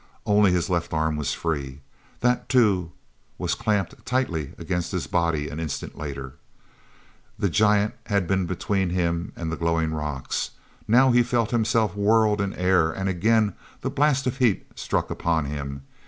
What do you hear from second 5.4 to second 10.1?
an instant later. he giant had been between him and the glowing